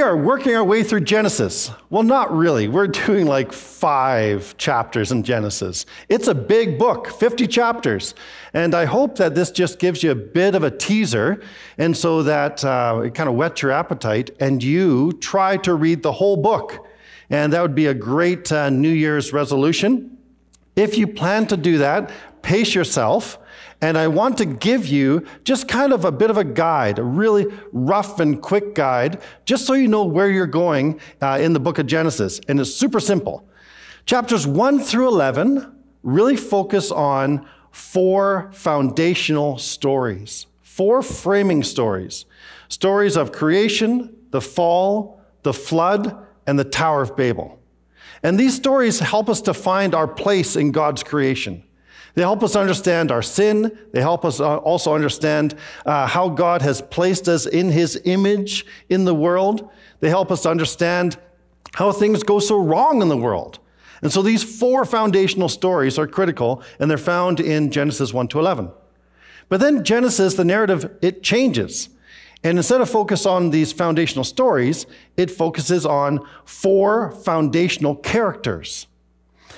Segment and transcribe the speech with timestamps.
[0.00, 1.70] We are working our way through Genesis.
[1.90, 2.68] Well, not really.
[2.68, 5.84] We're doing like five chapters in Genesis.
[6.08, 8.14] It's a big book, 50 chapters.
[8.54, 11.42] And I hope that this just gives you a bit of a teaser,
[11.76, 16.02] and so that uh, it kind of whets your appetite, and you try to read
[16.02, 16.86] the whole book.
[17.28, 20.16] And that would be a great uh, New Year's resolution.
[20.76, 22.10] If you plan to do that,
[22.40, 23.38] pace yourself
[23.82, 27.02] and I want to give you just kind of a bit of a guide, a
[27.02, 31.60] really rough and quick guide, just so you know where you're going uh, in the
[31.60, 32.40] book of Genesis.
[32.48, 33.48] And it's super simple.
[34.04, 42.26] Chapters 1 through 11 really focus on four foundational stories, four framing stories
[42.68, 47.58] stories of creation, the fall, the flood, and the Tower of Babel.
[48.22, 51.64] And these stories help us to find our place in God's creation.
[52.14, 53.76] They help us understand our sin.
[53.92, 55.54] They help us uh, also understand
[55.86, 59.70] uh, how God has placed us in His image in the world.
[60.00, 61.18] They help us understand
[61.74, 63.58] how things go so wrong in the world.
[64.02, 68.38] And so these four foundational stories are critical, and they're found in Genesis 1 to
[68.38, 68.70] 11.
[69.48, 71.90] But then Genesis, the narrative, it changes.
[72.42, 78.86] And instead of focus on these foundational stories, it focuses on four foundational characters.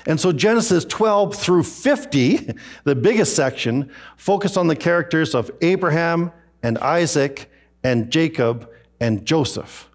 [0.07, 2.55] And so Genesis 12 through 50,
[2.85, 6.33] the biggest section, focus on the characters of Abraham
[6.63, 7.51] and Isaac
[7.85, 8.69] and Jacob
[9.01, 9.89] and Joseph.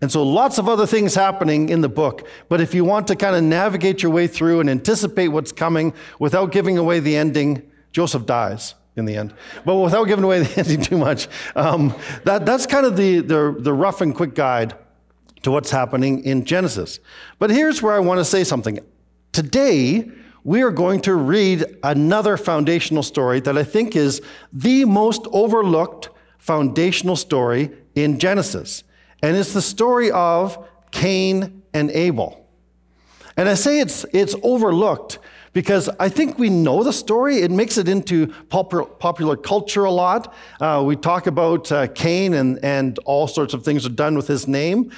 [0.00, 2.28] And so lots of other things happening in the book.
[2.48, 5.94] But if you want to kind of navigate your way through and anticipate what's coming
[6.18, 7.62] without giving away the ending,
[7.92, 9.34] Joseph dies in the end.
[9.64, 11.94] But without giving away the ending too much, um,
[12.24, 14.74] that, that's kind of the, the, the rough and quick guide
[15.42, 17.00] to what's happening in Genesis.
[17.38, 18.80] But here's where I want to say something.
[19.34, 20.08] Today,
[20.44, 24.22] we are going to read another foundational story that I think is
[24.52, 28.84] the most overlooked foundational story in Genesis.
[29.24, 32.46] And it's the story of Cain and Abel.
[33.36, 35.18] And I say it's, it's overlooked
[35.52, 37.38] because I think we know the story.
[37.38, 40.32] It makes it into popular, popular culture a lot.
[40.60, 44.28] Uh, we talk about uh, Cain and, and all sorts of things are done with
[44.28, 44.92] his name.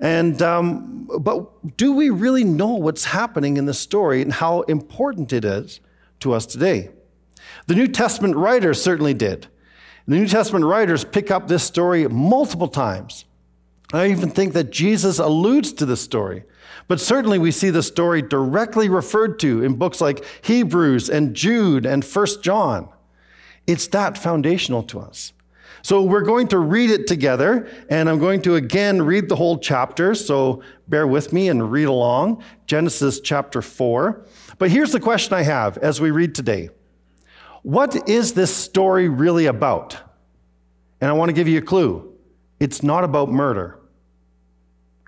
[0.00, 5.32] And, um, but do we really know what's happening in the story and how important
[5.32, 5.80] it is
[6.20, 6.90] to us today?
[7.66, 9.46] The New Testament writers certainly did.
[10.06, 13.26] The New Testament writers pick up this story multiple times.
[13.92, 16.44] I even think that Jesus alludes to this story.
[16.88, 21.86] But certainly we see the story directly referred to in books like Hebrews and Jude
[21.86, 22.88] and First John.
[23.66, 25.32] It's that foundational to us.
[25.82, 29.58] So we're going to read it together, and I'm going to again read the whole
[29.58, 30.14] chapter.
[30.14, 32.42] So bear with me and read along.
[32.66, 34.26] Genesis chapter 4.
[34.58, 36.70] But here's the question I have as we read today
[37.62, 39.96] What is this story really about?
[41.00, 42.10] And I want to give you a clue
[42.58, 43.78] it's not about murder.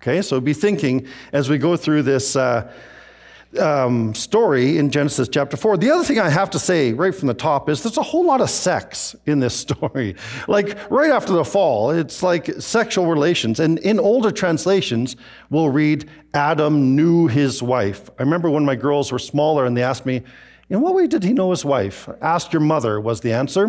[0.00, 2.34] Okay, so be thinking as we go through this.
[2.34, 2.72] Uh,
[3.58, 5.76] um, story in Genesis chapter 4.
[5.76, 8.24] The other thing I have to say right from the top is there's a whole
[8.24, 10.16] lot of sex in this story.
[10.48, 13.60] like right after the fall, it's like sexual relations.
[13.60, 15.16] And in older translations,
[15.50, 18.10] we'll read Adam knew his wife.
[18.18, 20.22] I remember when my girls were smaller and they asked me,
[20.70, 22.08] in what way did he know his wife?
[22.22, 23.68] Ask your mother was the answer.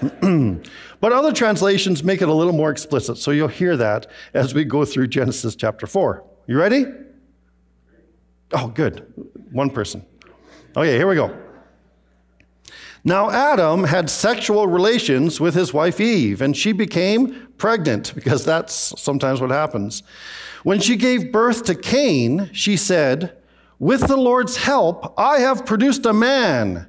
[1.00, 4.64] but other translations make it a little more explicit, so you'll hear that as we
[4.64, 6.24] go through Genesis chapter 4.
[6.46, 6.86] You ready?
[8.52, 9.12] Oh, good.
[9.52, 10.04] One person.
[10.76, 11.36] Okay, here we go.
[13.06, 18.98] Now, Adam had sexual relations with his wife Eve, and she became pregnant, because that's
[19.00, 20.02] sometimes what happens.
[20.62, 23.36] When she gave birth to Cain, she said,
[23.78, 26.86] With the Lord's help, I have produced a man.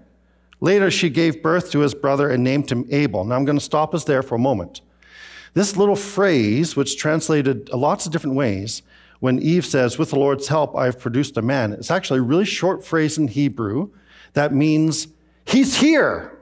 [0.62, 3.26] Later, she gave birth to his brother and named him Abel.
[3.26, 4.80] Now, I'm going to stop us there for a moment.
[5.54, 8.82] This little phrase, which translated lots of different ways,
[9.26, 11.74] when Eve says, With the Lord's help, I have produced a man.
[11.74, 13.90] It's actually a really short phrase in Hebrew
[14.34, 15.08] that means,
[15.46, 16.38] He's here.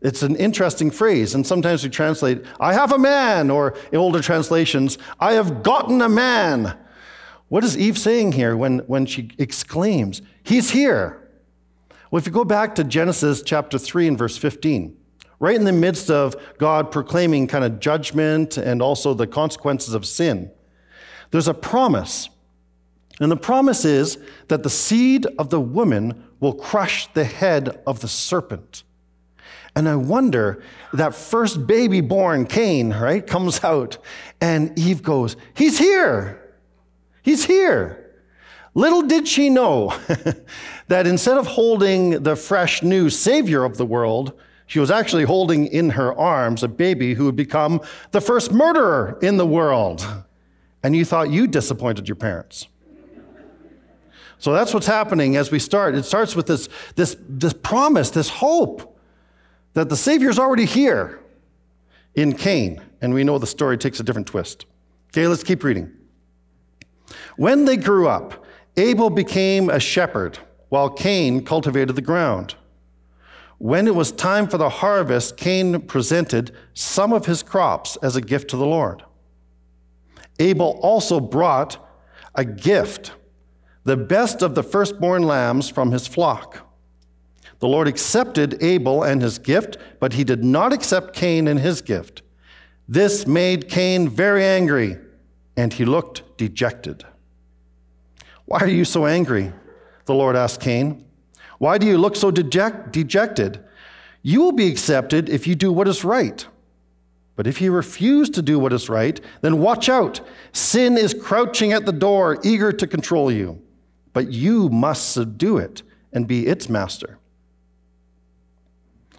[0.00, 4.22] It's an interesting phrase, and sometimes we translate, I have a man, or in older
[4.22, 6.78] translations, I have gotten a man.
[7.48, 11.28] What is Eve saying here when, when she exclaims, He's here?
[12.12, 14.96] Well, if you go back to Genesis chapter 3 and verse 15,
[15.40, 20.06] right in the midst of God proclaiming kind of judgment and also the consequences of
[20.06, 20.52] sin,
[21.30, 22.28] there's a promise.
[23.20, 24.18] And the promise is
[24.48, 28.82] that the seed of the woman will crush the head of the serpent.
[29.76, 30.62] And I wonder,
[30.92, 33.98] that first baby born, Cain, right, comes out,
[34.40, 36.56] and Eve goes, He's here!
[37.22, 38.10] He's here!
[38.74, 39.92] Little did she know
[40.88, 44.32] that instead of holding the fresh new Savior of the world,
[44.70, 47.80] She was actually holding in her arms a baby who would become
[48.12, 50.06] the first murderer in the world.
[50.82, 52.66] And you thought you disappointed your parents.
[54.38, 55.94] So that's what's happening as we start.
[55.94, 58.98] It starts with this, this, this promise, this hope
[59.74, 61.20] that the Savior's already here
[62.14, 62.80] in Cain.
[63.02, 64.64] And we know the story takes a different twist.
[65.08, 65.92] Okay, let's keep reading.
[67.36, 68.44] When they grew up,
[68.76, 70.38] Abel became a shepherd,
[70.68, 72.54] while Cain cultivated the ground.
[73.58, 78.22] When it was time for the harvest, Cain presented some of his crops as a
[78.22, 79.02] gift to the Lord.
[80.40, 81.78] Abel also brought
[82.34, 83.12] a gift,
[83.84, 86.66] the best of the firstborn lambs from his flock.
[87.60, 91.82] The Lord accepted Abel and his gift, but he did not accept Cain and his
[91.82, 92.22] gift.
[92.88, 94.96] This made Cain very angry,
[95.56, 97.04] and he looked dejected.
[98.46, 99.52] Why are you so angry?
[100.06, 101.04] The Lord asked Cain.
[101.58, 103.62] Why do you look so deject- dejected?
[104.22, 106.46] You will be accepted if you do what is right.
[107.40, 110.20] But if you refuse to do what is right, then watch out.
[110.52, 113.62] Sin is crouching at the door, eager to control you.
[114.12, 115.82] But you must subdue it
[116.12, 117.16] and be its master.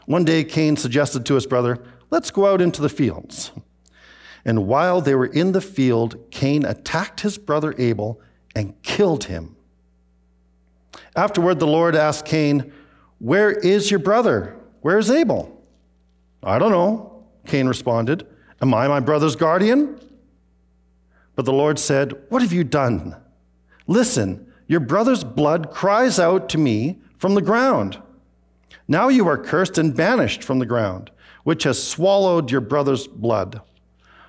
[0.06, 3.54] One day, Cain suggested to his brother, Let's go out into the fields.
[4.46, 8.22] And while they were in the field, Cain attacked his brother Abel
[8.54, 9.56] and killed him.
[11.16, 12.72] Afterward, the Lord asked Cain,
[13.18, 14.58] Where is your brother?
[14.82, 15.60] Where is Abel?
[16.44, 17.11] I don't know,
[17.52, 18.26] Cain responded.
[18.62, 20.00] Am I my brother's guardian?
[21.36, 23.18] But the Lord said, What have you done?
[23.88, 28.02] Listen, your brother's blood cries out to me from the ground.
[28.88, 31.12] Now you are cursed and banished from the ground,
[31.44, 33.60] which has swallowed your brother's blood.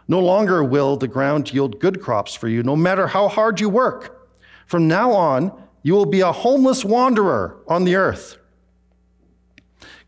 [0.09, 3.69] No longer will the ground yield good crops for you, no matter how hard you
[3.69, 4.29] work.
[4.67, 5.53] From now on,
[5.85, 8.37] you will be a homeless wanderer on the earth.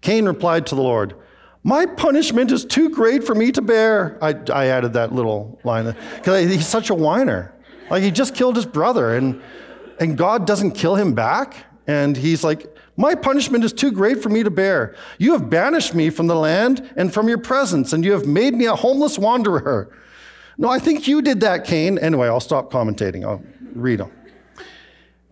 [0.01, 1.15] Cain replied to the Lord,
[1.67, 4.19] My punishment is too great for me to bear.
[4.23, 7.55] I, I added that little line because he's such a whiner.
[7.91, 9.43] Like he just killed his brother, and,
[9.99, 11.65] and God doesn't kill him back.
[11.87, 12.67] And he's like,
[12.99, 14.95] My punishment is too great for me to bear.
[15.19, 18.55] You have banished me from the land and from your presence, and you have made
[18.55, 19.91] me a homeless wanderer.
[20.59, 21.99] No, I think you did that, Cain.
[21.99, 23.25] Anyway, I'll stop commentating.
[23.25, 23.43] I'll
[23.75, 24.13] read them.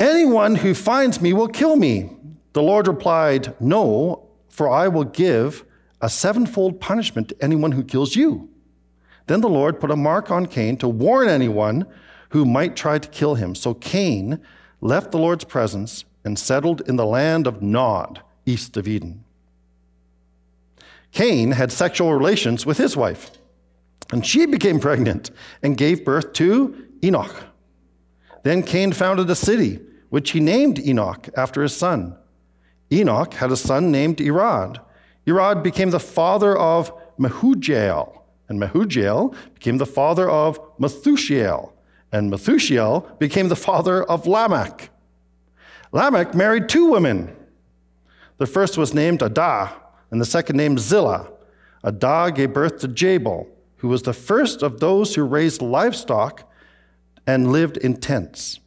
[0.00, 2.10] Anyone who finds me will kill me.
[2.54, 5.64] The Lord replied, No, for I will give
[6.02, 8.50] a sevenfold punishment to anyone who kills you.
[9.28, 11.86] Then the Lord put a mark on Cain to warn anyone
[12.30, 13.54] who might try to kill him.
[13.54, 14.40] So Cain
[14.80, 19.24] left the Lord's presence and settled in the land of Nod, east of Eden.
[21.12, 23.30] Cain had sexual relations with his wife,
[24.10, 25.30] and she became pregnant
[25.62, 27.44] and gave birth to Enoch.
[28.42, 29.78] Then Cain founded a city
[30.08, 32.16] which he named Enoch after his son.
[32.90, 34.80] Enoch had a son named Irad.
[35.26, 41.72] Irad became the father of Mehujael, and Mehujael became the father of Methushael,
[42.10, 44.90] and Methushael became the father of Lamech.
[45.92, 47.34] Lamech married two women.
[48.38, 49.72] The first was named Adah,
[50.10, 51.30] and the second named Zillah.
[51.84, 56.50] Adah gave birth to Jabal, who was the first of those who raised livestock
[57.26, 58.60] and lived in tents.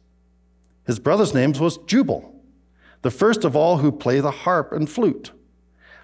[0.86, 2.34] His brother's name was Jubal,
[3.02, 5.32] the first of all who play the harp and flute.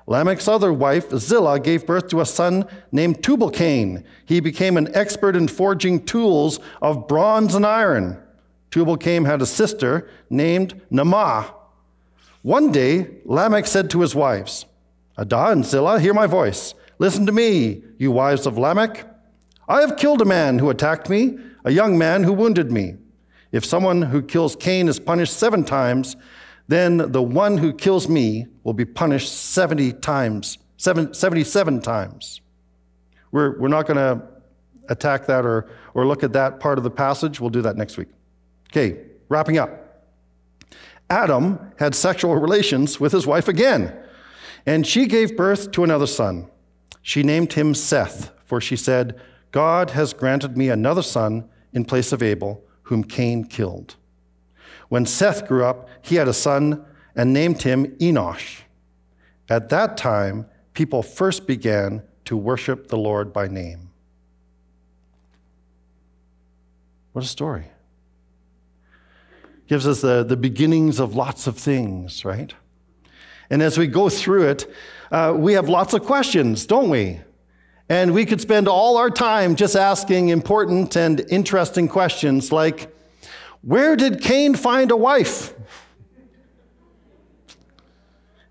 [0.07, 4.05] Lamech's other wife, Zillah, gave birth to a son named Tubal-Cain.
[4.27, 8.21] He became an expert in forging tools of bronze and iron.
[8.71, 11.53] Tubal-Cain had a sister named Naamah.
[12.43, 14.67] One day, Lamech said to his wives,
[15.17, 16.75] Adah and Zillah, hear my voice.
[16.99, 19.07] Listen to me, you wives of Lamech.
[19.69, 22.97] I have killed a man who attacked me, a young man who wounded me.
[23.53, 26.17] If someone who kills Cain is punished seven times,
[26.69, 32.41] then the one who kills me will be punished 70 times, seven, 77 times.
[33.31, 34.27] We're, we're not going to
[34.89, 37.41] attack that or, or look at that part of the passage.
[37.41, 38.09] We'll do that next week.
[38.71, 39.79] Okay, wrapping up.
[41.11, 43.95] Adam had sexual relations with his wife again,
[44.65, 46.49] and she gave birth to another son.
[47.03, 52.13] She named him Seth, for she said, God has granted me another son in place
[52.13, 53.97] of Abel whom Cain killed.
[54.93, 56.85] When Seth grew up, he had a son
[57.17, 58.59] and named him Enosh.
[59.49, 60.45] At that time,
[60.75, 63.89] people first began to worship the Lord by name.
[67.15, 67.69] What a story.
[69.67, 72.53] Gives us the, the beginnings of lots of things, right?
[73.49, 74.71] And as we go through it,
[75.11, 77.19] uh, we have lots of questions, don't we?
[77.89, 82.95] And we could spend all our time just asking important and interesting questions like
[83.63, 85.55] Where did Cain find a wife?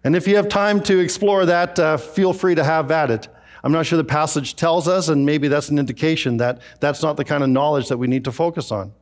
[0.03, 3.27] And if you have time to explore that, uh, feel free to have at it.
[3.63, 7.17] I'm not sure the passage tells us, and maybe that's an indication that that's not
[7.17, 8.93] the kind of knowledge that we need to focus on.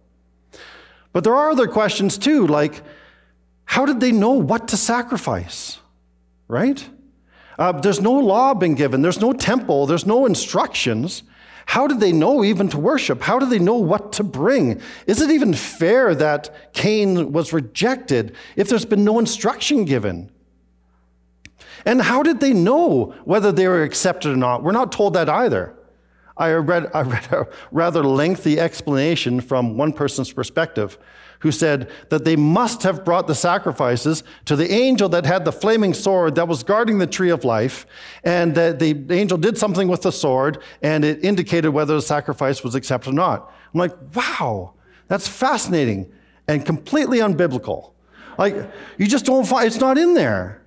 [1.14, 2.82] But there are other questions too, like
[3.66, 5.80] how did they know what to sacrifice?
[6.48, 6.90] Right?
[7.58, 11.24] Uh, there's no law being given, there's no temple, there's no instructions.
[11.70, 13.22] How did they know even to worship?
[13.22, 14.82] How did they know what to bring?
[15.06, 20.32] Is it even fair that Cain was rejected if there's been no instruction given?
[21.86, 24.64] And how did they know whether they were accepted or not?
[24.64, 25.76] We're not told that either.
[26.36, 30.98] I read, I read a rather lengthy explanation from one person's perspective
[31.40, 35.52] who said that they must have brought the sacrifices to the angel that had the
[35.52, 37.86] flaming sword that was guarding the tree of life,
[38.24, 42.64] and that the angel did something with the sword, and it indicated whether the sacrifice
[42.64, 43.52] was accepted or not.
[43.74, 44.74] I'm like, wow,
[45.08, 46.12] that's fascinating
[46.48, 47.92] and completely unbiblical.
[48.38, 48.56] Like,
[48.98, 50.62] you just don't find it's not in there.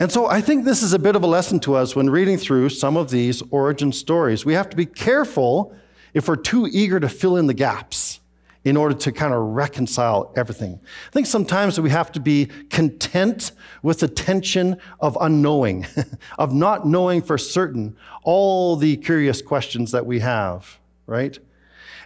[0.00, 2.36] And so I think this is a bit of a lesson to us when reading
[2.36, 4.44] through some of these origin stories.
[4.44, 5.74] We have to be careful
[6.14, 8.20] if we're too eager to fill in the gaps
[8.64, 10.80] in order to kind of reconcile everything.
[10.82, 13.52] I think sometimes we have to be content
[13.82, 15.86] with the tension of unknowing,
[16.38, 21.38] of not knowing for certain all the curious questions that we have, right?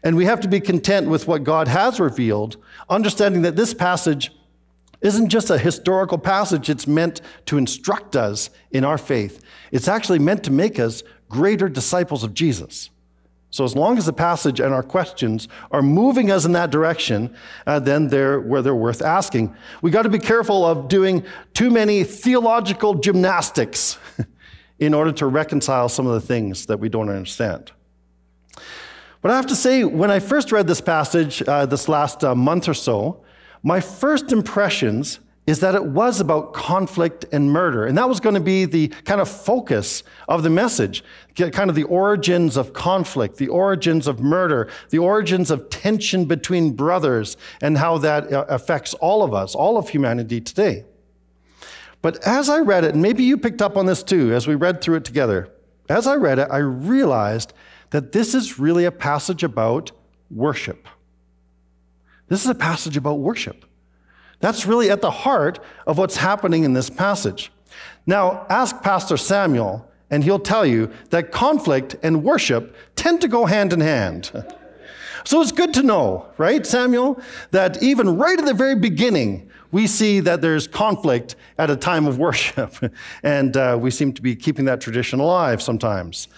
[0.02, 2.56] And we have to be content with what God has revealed,
[2.88, 4.32] understanding that this passage
[5.00, 9.40] isn't just a historical passage, it's meant to instruct us in our faith.
[9.70, 12.90] It's actually meant to make us greater disciples of Jesus.
[13.50, 17.34] So, as long as the passage and our questions are moving us in that direction,
[17.66, 19.54] uh, then they're where they're worth asking.
[19.80, 21.24] We got to be careful of doing
[21.54, 23.98] too many theological gymnastics
[24.78, 27.72] in order to reconcile some of the things that we don't understand.
[29.22, 32.34] But I have to say, when I first read this passage uh, this last uh,
[32.34, 33.24] month or so,
[33.62, 37.86] my first impressions is that it was about conflict and murder.
[37.86, 41.02] And that was going to be the kind of focus of the message
[41.36, 46.72] kind of the origins of conflict, the origins of murder, the origins of tension between
[46.72, 50.84] brothers, and how that uh, affects all of us, all of humanity today.
[52.02, 54.54] But as I read it, and maybe you picked up on this too as we
[54.54, 55.48] read through it together,
[55.88, 57.54] as I read it, I realized
[57.90, 59.92] that this is really a passage about
[60.30, 60.88] worship.
[62.26, 63.64] This is a passage about worship.
[64.40, 67.50] That's really at the heart of what's happening in this passage.
[68.06, 73.46] Now, ask Pastor Samuel, and he'll tell you that conflict and worship tend to go
[73.46, 74.30] hand in hand.
[75.24, 79.86] So it's good to know, right, Samuel, that even right at the very beginning, we
[79.86, 82.74] see that there's conflict at a time of worship.
[83.22, 86.28] and uh, we seem to be keeping that tradition alive sometimes.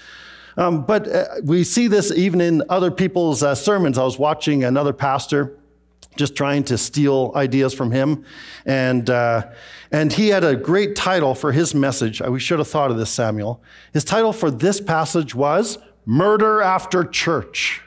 [0.57, 3.97] Um, but uh, we see this even in other people's uh, sermons.
[3.97, 5.57] I was watching another pastor
[6.17, 8.25] just trying to steal ideas from him.
[8.67, 9.51] And, uh,
[9.91, 12.21] and he had a great title for his message.
[12.21, 13.63] We should have thought of this, Samuel.
[13.93, 17.83] His title for this passage was Murder After Church.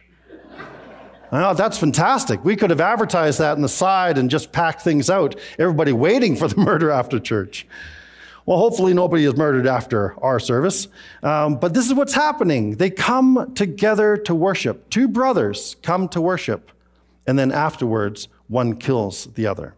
[1.32, 2.46] Well, that's fantastic.
[2.46, 6.36] We could have advertised that on the side and just packed things out, everybody waiting
[6.36, 7.66] for the murder after church.
[8.46, 10.90] Well, hopefully nobody is murdered after our service.
[11.24, 12.76] Um, but this is what's happening.
[12.76, 14.90] They come together to worship.
[14.90, 16.70] Two brothers come to worship
[17.26, 19.76] and then afterwards, one kills the other.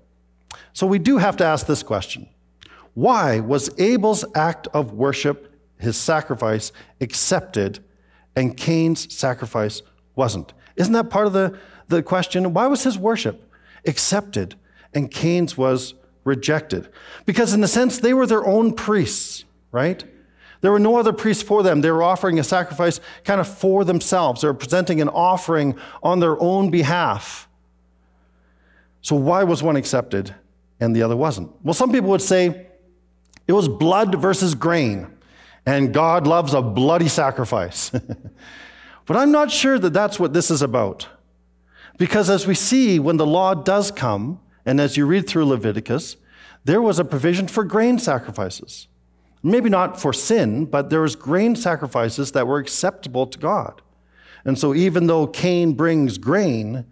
[0.73, 2.27] So we do have to ask this question
[2.93, 6.71] Why was Abel's act of worship, his sacrifice,
[7.01, 7.79] accepted,
[8.35, 9.81] and Cain's sacrifice
[10.15, 10.53] wasn't?
[10.75, 12.53] Isn't that part of the, the question?
[12.53, 13.49] Why was his worship
[13.85, 14.55] accepted
[14.93, 16.89] and Cain's was rejected?
[17.25, 20.03] Because, in a sense, they were their own priests, right?
[20.65, 21.81] There were no other priests for them.
[21.81, 24.41] They were offering a sacrifice kind of for themselves.
[24.41, 27.47] They were presenting an offering on their own behalf.
[29.03, 30.33] So, why was one accepted
[30.79, 31.51] and the other wasn't?
[31.63, 32.65] Well, some people would say
[33.47, 35.05] it was blood versus grain,
[35.67, 37.91] and God loves a bloody sacrifice.
[39.05, 41.07] but I'm not sure that that's what this is about.
[41.99, 46.17] Because as we see, when the law does come, and as you read through Leviticus,
[46.63, 48.87] there was a provision for grain sacrifices.
[49.45, 53.79] Maybe not for sin, but there was grain sacrifices that were acceptable to God.
[54.43, 56.83] And so even though Cain brings grain,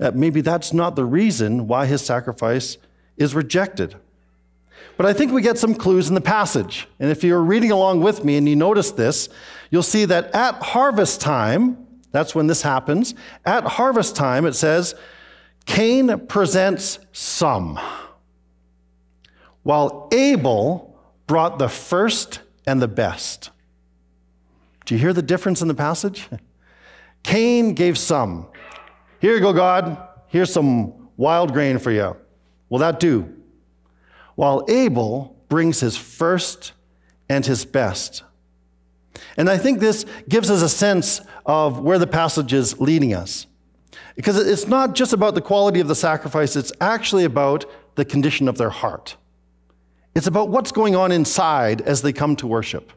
[0.00, 2.78] uh, maybe that's not the reason why his sacrifice
[3.18, 3.94] is rejected.
[4.96, 6.88] But I think we get some clues in the passage.
[6.98, 9.28] And if you're reading along with me and you notice this,
[9.68, 14.94] you'll see that at harvest time, that's when this happens, at harvest time, it says,
[15.66, 17.78] Cain presents some,
[19.62, 20.91] while Abel
[21.26, 23.50] brought the first and the best.
[24.84, 26.28] Do you hear the difference in the passage?
[27.22, 28.48] Cain gave some.
[29.20, 30.08] Here you go, God.
[30.26, 32.16] Here's some wild grain for you.
[32.68, 33.32] Will that do?
[34.34, 36.72] While Abel brings his first
[37.28, 38.24] and his best.
[39.36, 43.46] And I think this gives us a sense of where the passage is leading us.
[44.16, 47.64] Because it's not just about the quality of the sacrifice, it's actually about
[47.94, 49.16] the condition of their heart.
[50.14, 52.92] It's about what's going on inside as they come to worship.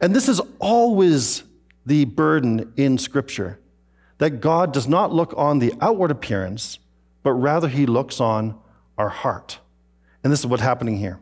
[0.00, 1.42] And this is always
[1.86, 3.58] the burden in Scripture
[4.18, 6.78] that God does not look on the outward appearance,
[7.22, 8.58] but rather he looks on
[8.98, 9.58] our heart.
[10.22, 11.18] And this is what's happening here.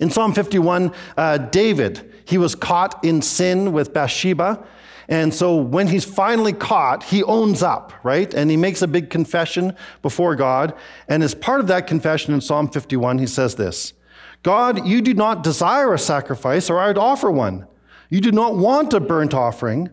[0.00, 4.64] In Psalm 51, uh, David, he was caught in sin with Bathsheba.
[5.08, 8.32] And so when he's finally caught, he owns up, right?
[8.34, 10.74] And he makes a big confession before God.
[11.08, 13.94] And as part of that confession in Psalm 51, he says this
[14.42, 17.66] God, you do not desire a sacrifice, or I'd offer one.
[18.10, 19.90] You do not want a burnt offering.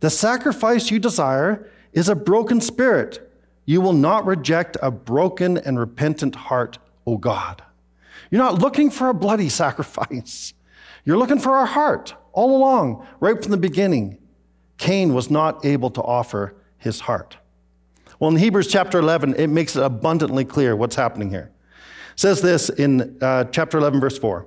[0.00, 3.22] The sacrifice you desire is a broken spirit.
[3.64, 7.62] You will not reject a broken and repentant heart, O God.
[8.30, 10.54] You're not looking for a bloody sacrifice.
[11.04, 14.18] You're looking for our heart all along, right from the beginning.
[14.78, 17.36] Cain was not able to offer his heart.
[18.18, 21.50] Well, in Hebrews chapter 11, it makes it abundantly clear what's happening here.
[22.14, 24.46] It says this in uh, chapter 11, verse 4.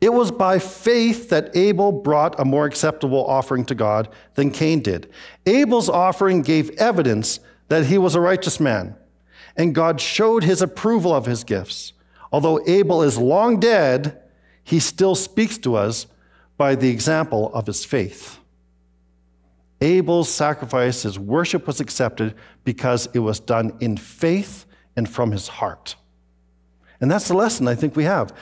[0.00, 4.80] It was by faith that Abel brought a more acceptable offering to God than Cain
[4.80, 5.10] did.
[5.46, 8.96] Abel's offering gave evidence that he was a righteous man,
[9.56, 11.92] and God showed his approval of his gifts.
[12.32, 14.20] Although Abel is long dead,
[14.64, 16.06] he still speaks to us
[16.56, 18.38] by the example of his faith.
[19.82, 24.64] Abel's sacrifice, his worship was accepted because it was done in faith
[24.94, 25.96] and from his heart.
[27.00, 28.32] And that's the lesson I think we have.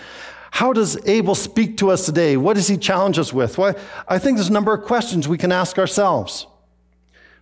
[0.51, 2.37] How does Abel speak to us today?
[2.37, 3.57] What does he challenge us with?
[3.57, 3.75] Well,
[4.07, 6.47] I think there's a number of questions we can ask ourselves.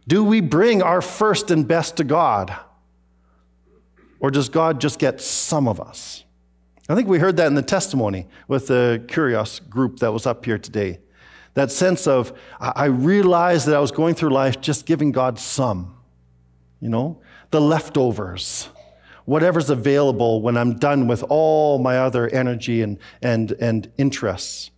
[0.07, 2.55] Do we bring our first and best to God?
[4.21, 6.25] Or does God just get some of us?
[6.89, 10.45] I think we heard that in the testimony with the Curios group that was up
[10.45, 11.01] here today.
[11.59, 15.97] That sense of, I realized that I was going through life just giving God some,
[16.81, 18.69] you know, the leftovers,
[19.25, 24.71] whatever's available when I'm done with all my other energy and, and, and interests.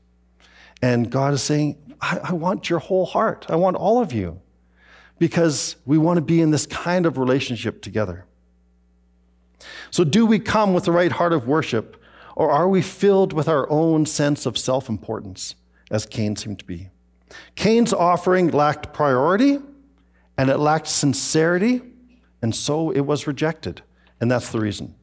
[0.81, 3.45] And God is saying, I, I want your whole heart.
[3.51, 4.41] I want all of you
[5.19, 8.25] because we want to be in this kind of relationship together.
[9.91, 12.03] So, do we come with the right heart of worship,
[12.37, 15.57] or are we filled with our own sense of self importance?
[15.91, 16.89] As Cain seemed to be.
[17.55, 19.59] Cain's offering lacked priority
[20.39, 21.83] and it lacked sincerity,
[22.41, 23.83] and so it was rejected.
[24.21, 24.95] And that's the reason.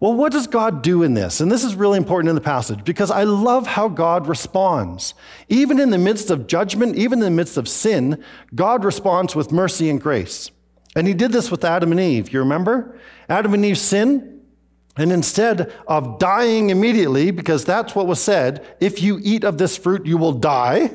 [0.00, 1.40] Well, what does God do in this?
[1.40, 5.14] And this is really important in the passage because I love how God responds.
[5.48, 8.22] Even in the midst of judgment, even in the midst of sin,
[8.54, 10.52] God responds with mercy and grace.
[10.94, 12.32] And he did this with Adam and Eve.
[12.32, 12.96] You remember?
[13.28, 14.37] Adam and Eve sinned,
[14.98, 19.76] and instead of dying immediately, because that's what was said, if you eat of this
[19.76, 20.90] fruit, you will die,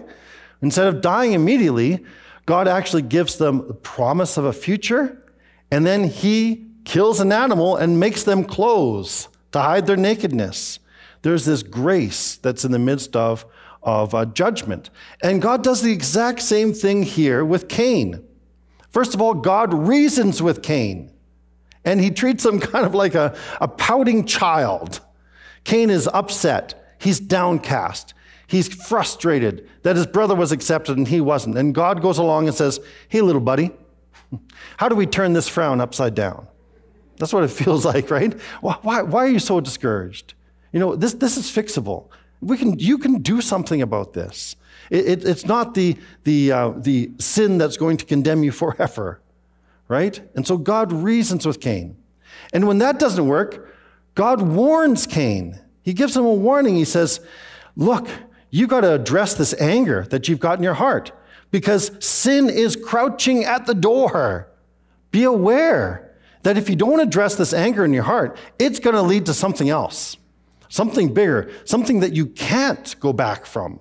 [0.61, 2.03] instead of dying immediately,
[2.45, 5.23] God actually gives them the promise of a future,
[5.71, 10.79] and then He kills an animal and makes them clothes to hide their nakedness.
[11.21, 13.45] There's this grace that's in the midst of,
[13.81, 14.89] of uh, judgment.
[15.21, 18.21] And God does the exact same thing here with Cain.
[18.89, 21.12] First of all, God reasons with Cain
[21.85, 25.01] and he treats him kind of like a, a pouting child.
[25.63, 28.13] Cain is upset, he's downcast,
[28.47, 31.57] he's frustrated that his brother was accepted and he wasn't.
[31.57, 33.71] And God goes along and says, Hey, little buddy,
[34.77, 36.47] how do we turn this frown upside down?
[37.17, 38.33] That's what it feels like, right?
[38.61, 40.33] Why, why are you so discouraged?
[40.71, 42.07] You know, this, this is fixable.
[42.41, 44.55] We can, you can do something about this.
[44.89, 49.21] It, it, it's not the, the, uh, the sin that's going to condemn you forever
[49.87, 50.21] right?
[50.35, 51.97] And so God reasons with Cain.
[52.51, 53.75] And when that doesn't work,
[54.15, 55.59] God warns Cain.
[55.81, 56.75] He gives him a warning.
[56.75, 57.19] He says,
[57.75, 58.07] Look,
[58.49, 61.11] you got to address this anger that you've got in your heart
[61.49, 64.47] because sin is crouching at the door.
[65.11, 69.01] Be aware that if you don't address this anger in your heart, it's going to
[69.01, 70.17] lead to something else,
[70.69, 73.79] something bigger, something that you can't go back from.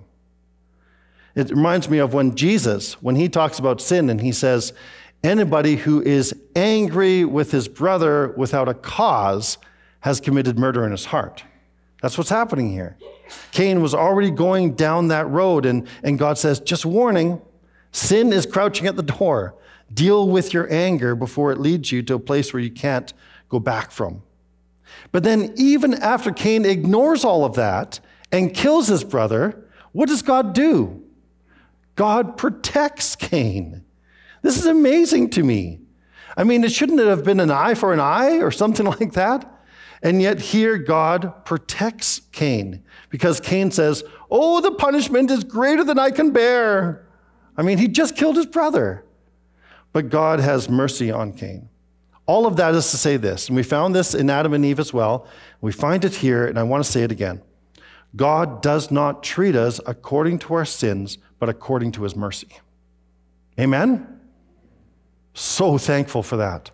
[1.35, 4.73] It reminds me of when Jesus, when he talks about sin and he says,
[5.23, 9.57] Anybody who is angry with his brother without a cause
[10.01, 11.43] has committed murder in his heart.
[12.01, 12.97] That's what's happening here.
[13.51, 17.41] Cain was already going down that road, and, and God says, just warning,
[17.93, 19.55] sin is crouching at the door.
[19.93, 23.13] Deal with your anger before it leads you to a place where you can't
[23.47, 24.23] go back from.
[25.13, 30.21] But then, even after Cain ignores all of that and kills his brother, what does
[30.21, 31.01] God do?
[31.95, 33.82] God protects Cain.
[34.43, 35.79] This is amazing to me.
[36.37, 39.13] I mean, it shouldn't it have been an eye for an eye or something like
[39.13, 39.49] that.
[40.03, 45.97] And yet, here God protects Cain because Cain says, Oh, the punishment is greater than
[45.97, 47.07] I can bear.
[47.55, 49.05] I mean, he just killed his brother.
[49.93, 51.69] But God has mercy on Cain.
[52.25, 54.79] All of that is to say this, and we found this in Adam and Eve
[54.79, 55.27] as well.
[55.61, 57.41] We find it here, and I want to say it again.
[58.15, 62.47] God does not treat us according to our sins, but according to his mercy.
[63.59, 64.12] Amen?
[65.33, 66.71] So thankful for that.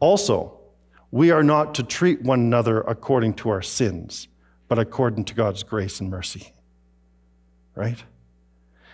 [0.00, 0.58] Also,
[1.10, 4.28] we are not to treat one another according to our sins,
[4.68, 6.52] but according to God's grace and mercy.
[7.74, 8.02] Right?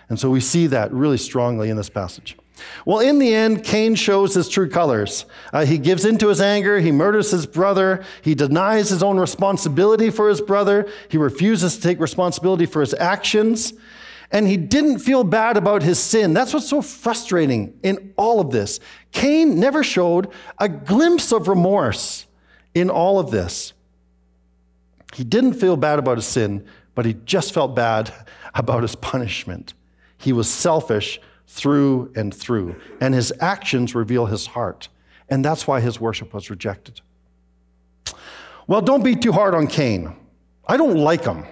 [0.09, 2.37] And so we see that really strongly in this passage.
[2.85, 5.25] Well, in the end, Cain shows his true colors.
[5.53, 10.11] Uh, he gives into his anger, he murders his brother, he denies his own responsibility
[10.11, 13.73] for his brother, he refuses to take responsibility for his actions,
[14.33, 16.33] and he didn't feel bad about his sin.
[16.33, 18.79] That's what's so frustrating in all of this.
[19.13, 22.27] Cain never showed a glimpse of remorse
[22.75, 23.73] in all of this.
[25.15, 26.65] He didn't feel bad about his sin,
[26.95, 28.13] but he just felt bad
[28.55, 29.75] about his punishment.
[30.17, 34.89] He was selfish through and through, and his actions reveal his heart.
[35.29, 37.01] And that's why his worship was rejected.
[38.69, 40.15] Well, don't be too hard on Cain.
[40.67, 41.45] I don't like him.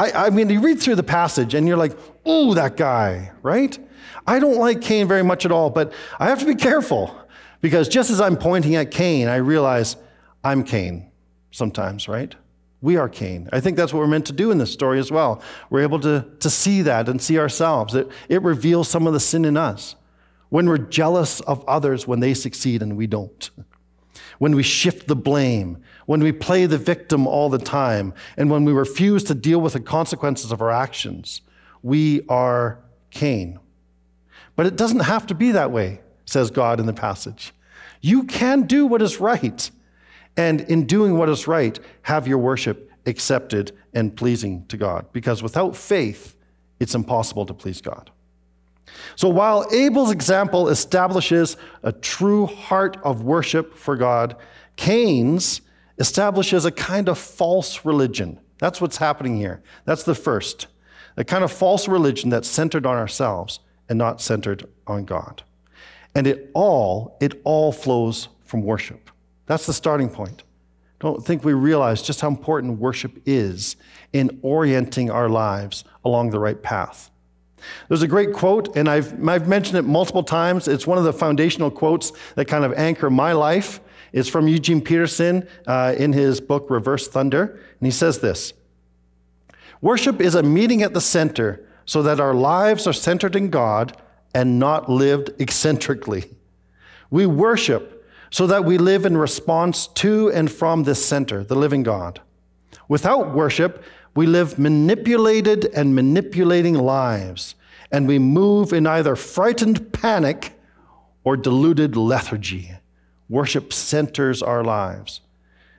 [0.00, 1.92] I, I mean, you read through the passage and you're like,
[2.26, 3.78] ooh, that guy, right?
[4.26, 7.14] I don't like Cain very much at all, but I have to be careful
[7.60, 9.96] because just as I'm pointing at Cain, I realize
[10.42, 11.10] I'm Cain
[11.50, 12.34] sometimes, right?
[12.80, 13.50] We are Cain.
[13.52, 15.42] I think that's what we're meant to do in this story as well.
[15.68, 17.94] We're able to, to see that and see ourselves.
[17.94, 19.96] It, it reveals some of the sin in us.
[20.48, 23.50] When we're jealous of others when they succeed and we don't.
[24.38, 25.82] When we shift the blame.
[26.06, 28.14] When we play the victim all the time.
[28.36, 31.42] And when we refuse to deal with the consequences of our actions.
[31.82, 32.78] We are
[33.10, 33.58] Cain.
[34.56, 37.52] But it doesn't have to be that way, says God in the passage.
[38.00, 39.70] You can do what is right
[40.36, 45.06] and in doing what is right, have your worship accepted and pleasing to God.
[45.12, 46.34] Because without faith,
[46.78, 48.10] it's impossible to please God.
[49.16, 54.36] So while Abel's example establishes a true heart of worship for God,
[54.76, 55.60] Cain's
[56.00, 58.40] establishes a kind of false religion.
[58.58, 59.62] That's what's happening here.
[59.84, 60.66] That's the first.
[61.16, 65.42] A kind of false religion that's centered on ourselves and not centered on God.
[66.14, 69.10] And it all, it all flows from worship.
[69.46, 70.42] That's the starting point.
[71.00, 73.76] Don't think we realize just how important worship is
[74.12, 77.10] in orienting our lives along the right path.
[77.88, 80.68] There's a great quote, and I've, I've mentioned it multiple times.
[80.68, 83.80] It's one of the foundational quotes that kind of anchor my life.
[84.12, 87.60] It's from Eugene Peterson uh, in his book, Reversed Thunder.
[87.78, 88.52] And he says this
[89.80, 93.96] Worship is a meeting at the center so that our lives are centered in God
[94.34, 96.24] and not lived eccentrically.
[97.10, 101.82] We worship so that we live in response to and from this center, the living
[101.82, 102.20] God.
[102.88, 103.82] Without worship,
[104.14, 107.54] we live manipulated and manipulating lives,
[107.90, 110.58] and we move in either frightened panic
[111.24, 112.72] or deluded lethargy.
[113.30, 115.20] Worship centers our lives,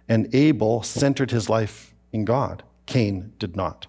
[0.08, 2.64] and Abel centered his life in God.
[2.86, 3.88] Cain did not.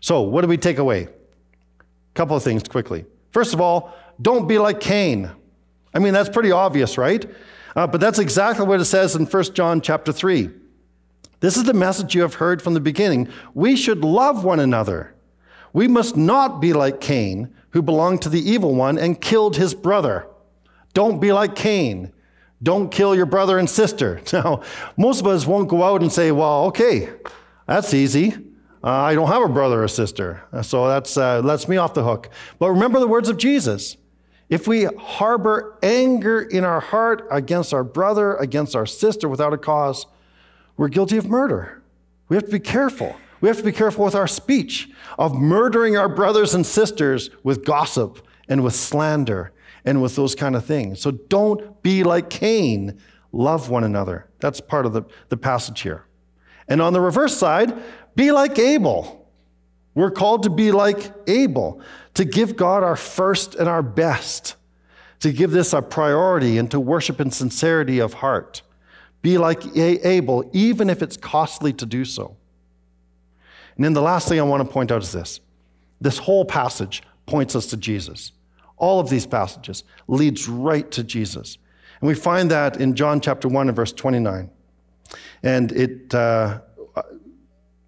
[0.00, 1.04] So, what do we take away?
[1.04, 3.04] A couple of things quickly.
[3.30, 5.30] First of all, don't be like Cain.
[5.94, 7.24] I mean, that's pretty obvious, right?
[7.76, 10.50] Uh, but that's exactly what it says in 1 John chapter 3.
[11.38, 13.28] This is the message you have heard from the beginning.
[13.54, 15.14] We should love one another.
[15.72, 19.74] We must not be like Cain, who belonged to the evil one and killed his
[19.74, 20.26] brother.
[20.94, 22.12] Don't be like Cain.
[22.64, 24.20] Don't kill your brother and sister.
[24.32, 24.62] Now,
[24.96, 27.10] most of us won't go out and say, well, okay,
[27.66, 28.34] that's easy.
[28.82, 32.04] Uh, I don't have a brother or sister, so that's uh, lets me off the
[32.04, 32.28] hook.
[32.58, 33.96] But remember the words of Jesus.
[34.50, 39.58] If we harbor anger in our heart against our brother, against our sister without a
[39.58, 40.06] cause,
[40.76, 41.82] we're guilty of murder.
[42.28, 43.16] We have to be careful.
[43.40, 47.64] We have to be careful with our speech of murdering our brothers and sisters with
[47.64, 49.52] gossip and with slander
[49.84, 51.00] and with those kind of things.
[51.00, 52.98] So don't be like Cain.
[53.32, 54.28] Love one another.
[54.40, 56.06] That's part of the, the passage here.
[56.68, 57.76] And on the reverse side,
[58.16, 59.28] be like Abel.
[59.94, 61.80] We're called to be like Abel
[62.14, 64.56] to give God our first and our best,
[65.20, 68.62] to give this a priority, and to worship in sincerity of heart.
[69.22, 72.36] Be like Abel, even if it's costly to do so.
[73.76, 75.40] And then the last thing I want to point out is this
[76.00, 78.32] this whole passage points us to Jesus.
[78.76, 81.58] All of these passages leads right to Jesus.
[82.00, 84.50] And we find that in John chapter 1 and verse 29.
[85.42, 86.60] And it, uh,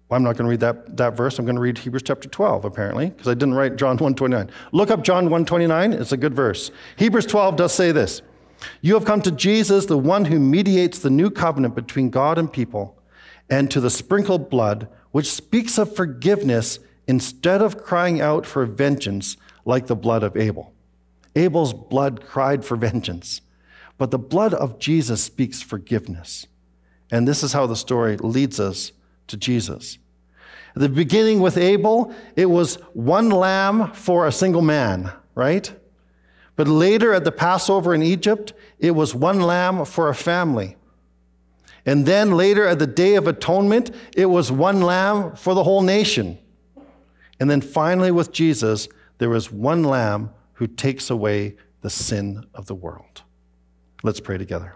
[0.09, 1.37] I'm not going to read that, that verse.
[1.37, 4.49] I'm going to read Hebrews chapter 12, apparently, because I didn't write John 129.
[4.71, 5.93] Look up John 129.
[5.93, 6.71] It's a good verse.
[6.95, 8.21] Hebrews 12 does say this.
[8.81, 12.51] You have come to Jesus, the one who mediates the new covenant between God and
[12.51, 12.97] people,
[13.49, 19.37] and to the sprinkled blood, which speaks of forgiveness instead of crying out for vengeance
[19.65, 20.73] like the blood of Abel.
[21.37, 23.41] Abel's blood cried for vengeance,
[23.97, 26.47] but the blood of Jesus speaks forgiveness.
[27.11, 28.91] And this is how the story leads us
[29.27, 29.99] to Jesus.
[30.75, 35.71] At the beginning with Abel, it was one lamb for a single man, right?
[36.55, 40.75] But later at the Passover in Egypt, it was one lamb for a family.
[41.85, 45.81] And then later at the Day of Atonement, it was one lamb for the whole
[45.81, 46.37] nation.
[47.39, 52.65] And then finally with Jesus, there was one lamb who takes away the sin of
[52.65, 53.21] the world.
[54.03, 54.75] Let's pray together.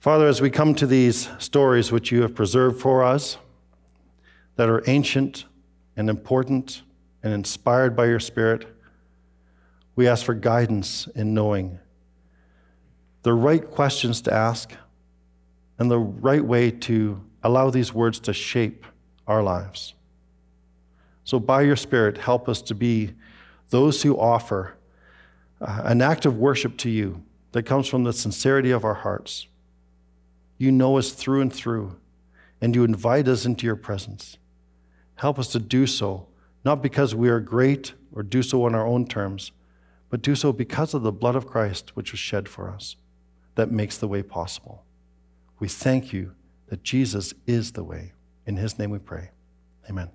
[0.00, 3.38] Father, as we come to these stories which you have preserved for us,
[4.56, 5.44] that are ancient
[5.96, 6.82] and important
[7.22, 8.66] and inspired by your Spirit,
[9.96, 11.78] we ask for guidance in knowing
[13.22, 14.72] the right questions to ask
[15.78, 18.86] and the right way to allow these words to shape
[19.26, 19.94] our lives.
[21.24, 23.14] So, by your Spirit, help us to be
[23.70, 24.76] those who offer
[25.60, 27.22] uh, an act of worship to you
[27.52, 29.46] that comes from the sincerity of our hearts.
[30.58, 31.96] You know us through and through,
[32.60, 34.38] and you invite us into your presence.
[35.16, 36.26] Help us to do so,
[36.64, 39.52] not because we are great or do so on our own terms,
[40.10, 42.96] but do so because of the blood of Christ which was shed for us
[43.54, 44.84] that makes the way possible.
[45.58, 46.32] We thank you
[46.68, 48.12] that Jesus is the way.
[48.46, 49.30] In his name we pray.
[49.88, 50.10] Amen.